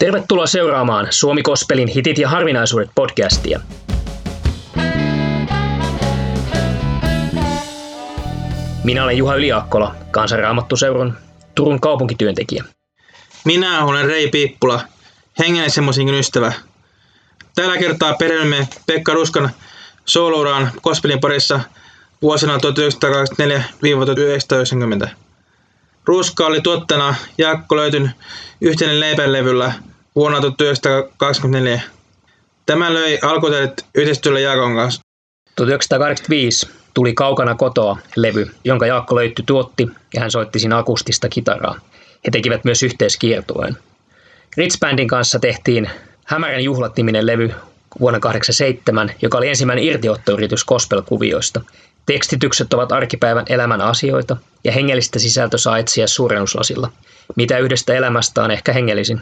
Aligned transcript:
Tervetuloa 0.00 0.46
seuraamaan 0.46 1.06
Suomi 1.10 1.42
Kospelin 1.42 1.88
hitit 1.88 2.18
ja 2.18 2.28
harvinaisuudet 2.28 2.90
podcastia. 2.94 3.60
Minä 8.84 9.04
olen 9.04 9.16
Juha 9.16 9.34
Yliakkola, 9.34 9.94
kansanraamattuseuran 10.10 11.18
Turun 11.54 11.80
kaupunkityöntekijä. 11.80 12.64
Minä 13.44 13.84
olen 13.84 14.06
Rei 14.06 14.28
Piippula, 14.28 14.80
hengellisen 15.38 15.84
musiikin 15.84 16.14
ystävä. 16.14 16.52
Tällä 17.54 17.78
kertaa 17.78 18.14
perehdymme 18.14 18.68
Pekka 18.86 19.14
Ruskan 19.14 19.50
soolouraan 20.04 20.70
Kospelin 20.82 21.20
parissa 21.20 21.60
vuosina 22.22 22.56
1924-1990. 25.04 25.08
Ruska 26.04 26.46
oli 26.46 26.60
tuottana 26.60 27.14
Jaakko 27.38 27.76
löytyn 27.76 28.14
yhteinen 28.60 29.00
leipälevyllä 29.00 29.72
vuonna 30.14 30.40
1924. 30.40 31.80
Tämä 32.66 32.94
löi 32.94 33.18
alkuteet 33.22 33.86
yhteistyöllä 33.94 34.40
Jaakon 34.40 34.74
kanssa. 34.74 35.00
1985 35.56 36.68
tuli 36.94 37.14
Kaukana 37.14 37.54
kotoa 37.54 37.98
levy, 38.16 38.50
jonka 38.64 38.86
Jaakko 38.86 39.16
löytty 39.16 39.42
tuotti 39.46 39.88
ja 40.14 40.20
hän 40.20 40.30
soitti 40.30 40.58
siinä 40.58 40.78
akustista 40.78 41.28
kitaraa. 41.28 41.74
He 42.26 42.30
tekivät 42.32 42.64
myös 42.64 42.82
yhteiskiertueen. 42.82 43.76
Ritz 44.56 44.78
kanssa 45.06 45.38
tehtiin 45.38 45.90
Hämärän 46.24 46.64
juhlat-niminen 46.64 47.26
levy 47.26 47.54
vuonna 48.00 48.20
1987, 48.20 49.10
joka 49.22 49.38
oli 49.38 49.48
ensimmäinen 49.48 49.84
irtiottoyritys 49.84 50.64
gospel-kuvioista. 50.64 51.60
Tekstitykset 52.06 52.74
ovat 52.74 52.92
arkipäivän 52.92 53.44
elämän 53.48 53.80
asioita 53.80 54.36
ja 54.64 54.72
hengellistä 54.72 55.18
sisältö 55.18 55.58
saa 55.58 55.78
etsiä 55.78 56.06
suurennuslasilla. 56.06 56.92
Mitä 57.36 57.58
yhdestä 57.58 57.94
elämästä 57.94 58.42
on 58.42 58.50
ehkä 58.50 58.72
hengellisin? 58.72 59.20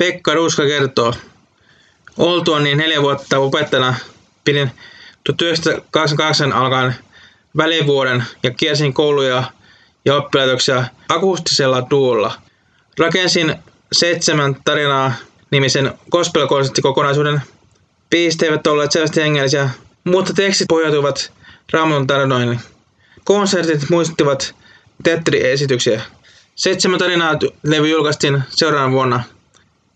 Pekka 0.00 0.32
kertoo, 0.68 1.14
oltua 2.16 2.60
niin 2.60 2.78
neljä 2.78 3.02
vuotta 3.02 3.38
opettajana 3.38 3.94
pidin 4.44 4.70
1988 5.24 6.52
alkaen 6.52 6.94
välivuoden 7.56 8.24
ja 8.42 8.50
kiersin 8.50 8.94
kouluja 8.94 9.44
ja 10.04 10.16
oppilaitoksia 10.16 10.84
akustisella 11.08 11.82
tuulla. 11.82 12.34
Rakensin 12.98 13.54
seitsemän 13.92 14.56
tarinaa 14.64 15.12
nimisen 15.50 15.94
gospel 16.10 16.46
kokonaisuuden 16.82 17.42
Biisit 18.10 18.42
eivät 18.42 18.66
olleet 18.66 18.92
selvästi 18.92 19.20
hengellisiä, 19.20 19.70
mutta 20.04 20.34
tekstit 20.34 20.68
pohjautuvat 20.68 21.32
Raamatun 21.72 22.06
tarinoihin. 22.06 22.60
Konsertit 23.24 23.90
muistuttivat 23.90 24.54
teatteriesityksiä. 25.02 26.02
Seitsemän 26.54 26.98
tarinaa 26.98 27.38
levy 27.62 27.88
julkaistiin 27.88 28.42
seuraavana 28.50 28.92
vuonna. 28.92 29.22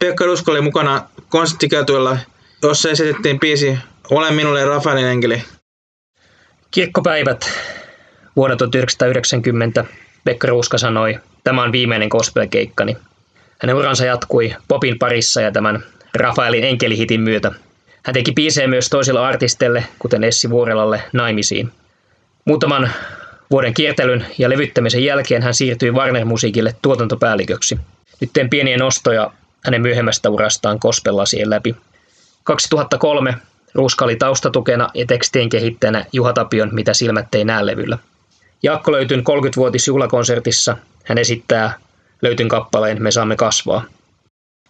Pekka 0.05 0.24
Rusko 0.24 0.50
oli 0.52 0.60
mukana 0.60 1.02
konserttikäytöllä, 1.28 2.19
jossa 2.62 2.91
esitettiin 2.91 3.41
biisi 3.41 3.78
Ole 4.10 4.30
minulle 4.30 4.64
Rafaelin 4.64 5.06
enkeli. 5.06 5.42
Kirkkopäivät 6.70 7.50
vuonna 8.36 8.56
1990 8.56 9.84
Pekka 10.25 10.47
Ruska 10.47 10.78
sanoi, 10.78 11.19
tämä 11.44 11.62
on 11.62 11.72
viimeinen 11.72 12.08
gospel-keikkani. 12.08 12.97
Hänen 13.58 13.77
uransa 13.77 14.05
jatkui 14.05 14.55
popin 14.69 14.98
parissa 14.98 15.41
ja 15.41 15.52
tämän 15.52 15.84
Rafaelin 16.14 16.64
enkelihitin 16.64 17.20
myötä 17.20 17.52
hän 18.05 18.14
teki 18.14 18.32
biisejä 18.32 18.69
myös 18.69 18.88
toisille 18.88 19.20
artisteille, 19.20 19.84
kuten 19.98 20.25
Essi 20.25 20.50
Vuorelalle, 20.50 21.02
naimisiin. 21.12 21.72
Muutaman 22.44 22.91
vuoden 23.50 23.75
kiertelyn 23.75 24.27
ja 24.38 24.50
levyttämisen 24.50 25.05
jälkeen 25.05 25.42
hän 25.42 25.55
siirtyi 25.55 25.91
Warner 25.91 26.25
Musiikille 26.25 26.75
tuotantopäälliköksi. 26.82 27.78
Nyt 28.20 28.30
teen 28.32 28.50
pieniä 28.50 28.77
nostoja 28.77 29.30
hänen 29.64 29.82
myöhemmästä 29.82 30.30
urastaan 30.30 30.80
kospellasien 30.80 31.50
läpi. 31.50 31.76
2003 32.44 33.34
Ruska 33.74 34.04
oli 34.04 34.16
taustatukena 34.16 34.88
ja 34.94 35.06
tekstien 35.06 35.48
kehittäjänä 35.48 36.04
Juha 36.12 36.32
Tapion 36.32 36.68
Mitä 36.72 36.94
silmät 36.94 37.34
ei 37.34 37.44
näe 37.44 37.66
levyllä. 37.66 37.98
Jaakko 38.62 38.92
löytyn 38.92 39.20
30-vuotisjuhlakonsertissa 39.20 40.76
hän 41.04 41.19
esittää 41.19 41.78
löytyn 42.22 42.48
kappaleen 42.48 43.03
Me 43.03 43.10
saamme 43.10 43.36
kasvaa. 43.36 43.84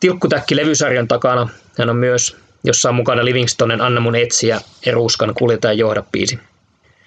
Tilkkutäkki 0.00 0.56
levysarjan 0.56 1.09
takana 1.09 1.49
hän 1.78 1.91
on 1.91 1.97
myös 1.97 2.37
jossa 2.65 2.88
on 2.88 2.94
mukana 2.94 3.25
Livingstonen 3.25 3.81
Anna 3.81 4.00
mun 4.00 4.16
etsiä 4.16 4.60
ja 4.87 4.93
Ruuskan 4.93 5.34
kuljeta 5.34 5.69
ja 5.69 5.72
johda 5.72 6.03
biisi. 6.12 6.38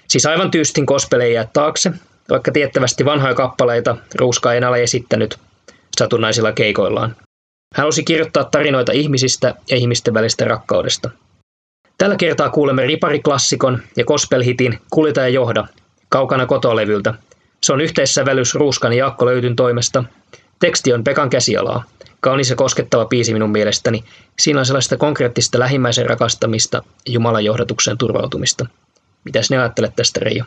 Siis 0.08 0.26
aivan 0.26 0.52
tyystin 0.52 0.86
kospeleja 0.86 1.46
taakse, 1.54 1.92
vaikka 2.30 2.52
tiettävästi 2.52 3.06
vanhoja 3.06 3.34
kappaleita 3.34 3.98
Ruuska 4.16 4.52
ei 4.52 4.58
enää 4.58 4.70
ole 4.70 4.84
esittänyt 4.84 5.40
satunnaisilla 5.98 6.52
keikoillaan. 6.52 7.16
Hän 7.76 7.84
halusi 7.84 8.04
kirjoittaa 8.04 8.44
tarinoita 8.44 8.92
ihmisistä 8.92 9.56
ja 9.70 9.78
ihmisten 9.78 10.14
välistä 10.14 10.46
rakkaudesta. 10.46 11.10
Tällä 11.98 12.16
kertaa 12.16 12.50
kuulemme 12.50 12.86
ripariklassikon 12.86 13.82
ja 13.98 14.06
gospelhitin 14.06 14.80
Kuljeta 14.90 15.22
ja 15.22 15.28
johda 15.28 15.68
kaukana 16.10 16.46
kotolevyltä. 16.46 17.14
Se 17.64 17.74
on 17.74 17.82
yhteissävellys 17.82 18.56
Ruuskan 18.56 18.94
ja 18.94 18.98
Jaakko 18.98 19.26
Löytyn 19.26 19.56
toimesta. 19.56 20.04
Teksti 20.60 20.94
on 20.94 21.04
Pekan 21.04 21.30
käsialaa. 21.30 21.84
Kaunis 22.20 22.50
ja 22.50 22.56
koskettava 22.56 23.06
biisi 23.06 23.34
minun 23.34 23.50
mielestäni. 23.50 24.04
Siinä 24.40 24.60
on 24.60 24.66
sellaista 24.66 24.98
konkreettista 24.98 25.60
lähimmäisen 25.60 26.10
rakastamista 26.10 26.84
Jumalan 27.08 27.46
johdatukseen 27.46 27.98
turvautumista. 27.98 28.66
Mitäs 29.24 29.50
ne 29.50 29.58
ajattelet 29.58 29.96
tästä, 29.96 30.20
Reijo? 30.20 30.44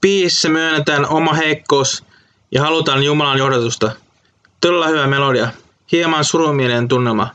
Biisissä 0.00 0.48
myönnetään 0.48 1.08
oma 1.08 1.32
heikkous 1.32 2.04
ja 2.52 2.62
halutaan 2.62 3.02
Jumalan 3.02 3.38
johdatusta. 3.38 3.92
Todella 4.60 4.88
hyvä 4.88 5.06
melodia. 5.06 5.48
Hieman 5.92 6.24
surumielinen 6.24 6.88
tunnelma. 6.88 7.28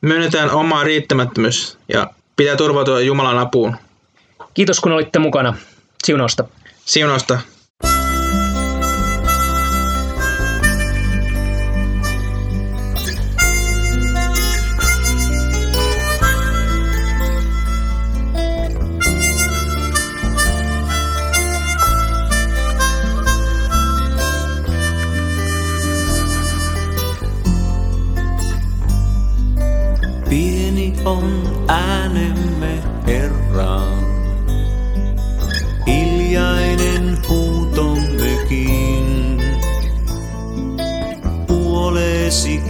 Myönnetään 0.00 0.50
oma 0.50 0.84
riittämättömyys 0.84 1.78
ja 1.88 2.10
pitää 2.36 2.56
turvautua 2.56 3.00
Jumalan 3.00 3.38
apuun. 3.38 3.76
Kiitos 4.54 4.80
kun 4.80 4.92
olitte 4.92 5.18
mukana. 5.18 5.54
Siunosta. 6.04 6.44
Siunosta. 6.84 7.38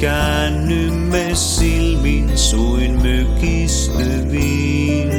Käännymme 0.03 1.31
silmin 1.35 2.39
suin 2.39 3.03
mykistyviin. 3.03 5.11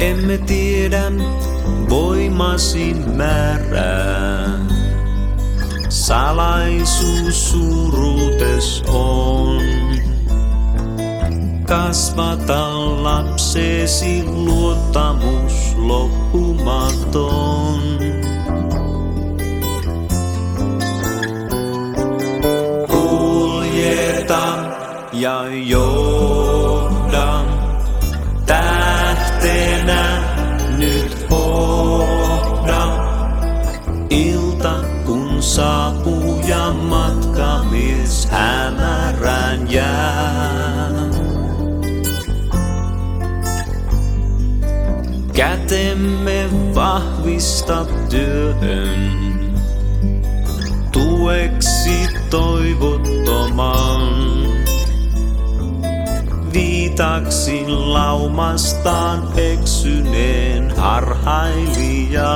Emme 0.00 0.38
tiedä 0.38 1.12
voimasi 1.88 2.94
määrää 2.94 4.58
salaisuus 5.88 7.50
suuruutes 7.50 8.82
on. 8.88 9.62
Kasvata 11.66 13.02
lapsesi 13.02 14.24
luottamus 14.24 15.76
loppumaton. 15.76 17.80
Ja 25.20 25.44
johda 25.66 27.44
tähtenä 28.46 30.22
nyt 30.78 31.26
hohda 31.30 32.86
ilta 34.10 34.74
kun 35.06 35.42
saapuu 35.42 36.40
ja 36.48 36.72
matkamies 36.72 38.28
hämärään 38.30 39.70
jää. 39.70 40.90
Kätemme 45.32 46.48
vahvista 46.74 47.86
työhön, 48.10 49.10
tueksi 50.92 52.08
toivottoman 52.30 53.80
taksin 57.00 57.92
laumastaan 57.92 59.28
eksyneen 59.36 60.76
harhailijan. 60.76 62.30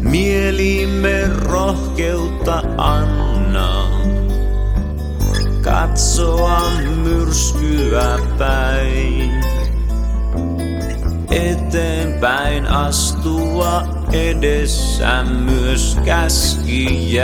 Mielimme 0.00 1.30
rohkeutta 1.44 2.62
anna 2.76 3.90
katsoa 5.62 6.60
myrskyä 7.02 8.18
päin. 8.38 9.44
Eteenpäin 11.30 12.66
astua 12.66 13.82
edessä 14.12 15.22
myös 15.22 15.98
käskijäin. 16.04 17.22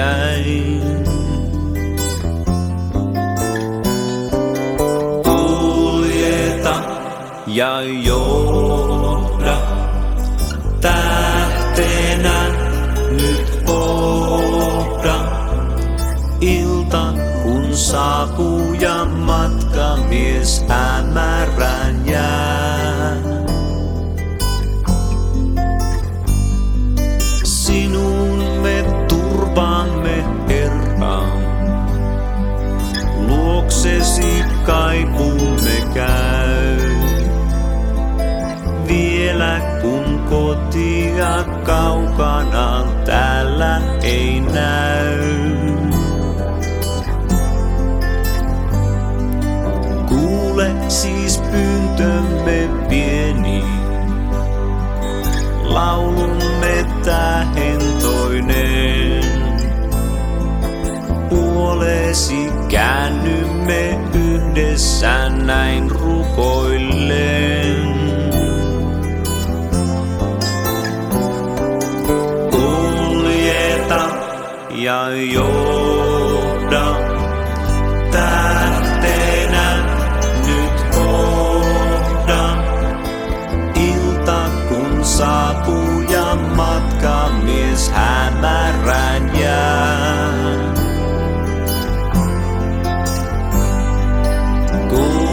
Ja 7.49 7.83
johda 7.83 9.59
tähtenä 10.81 12.49
nyt 13.11 13.63
kohda. 13.65 15.15
Ilta 16.41 17.13
kun 17.43 17.77
saapuu 17.77 18.73
ja 18.73 19.05
matkamies 19.05 20.65
hämärän 20.69 22.07
jää. 22.07 23.17
Sinun 27.45 28.45
me 28.63 28.85
turvaamme 29.09 30.25
Herra. 30.49 31.23
Luoksesi 33.29 34.45
kaipuumme 34.67 35.83
käy. 35.95 36.38
Kotia 40.29 41.45
kaukana 41.65 42.85
täällä 43.05 43.81
ei 44.03 44.41
näy. 44.41 45.49
Kuule 50.09 50.71
siis 50.89 51.39
pyyntömme 51.39 52.69
pieni, 52.89 53.65
laulumme 55.63 56.87
tähentoinen. 57.05 58.59
Puolesi 61.29 62.51
käännymme 62.69 63.99
yhdessä 64.15 65.29
näin 65.29 65.91
rukoillen. 65.91 66.18
go. 94.89 95.28